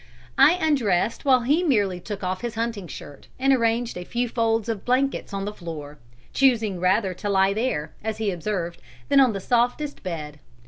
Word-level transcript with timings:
I 0.39 0.53
undressed 0.53 1.25
while 1.25 1.41
he 1.41 1.61
merely 1.61 1.99
took 1.99 2.23
off 2.23 2.41
his 2.41 2.55
hunting 2.55 2.87
shirt 2.87 3.27
and 3.37 3.53
arranged 3.53 3.95
a 3.99 4.03
few 4.03 4.27
folds 4.27 4.67
of 4.67 4.83
blankets 4.83 5.31
on 5.31 5.45
the 5.45 5.53
floor, 5.53 5.99
choosing 6.33 6.79
rather 6.79 7.13
to 7.13 7.29
lie 7.29 7.53
there, 7.53 7.93
as 8.03 8.17
he 8.17 8.31
observed, 8.31 8.81
than 9.09 9.19
on 9.19 9.33
the 9.33 9.39
softest 9.39 10.01
bed. 10.01 10.39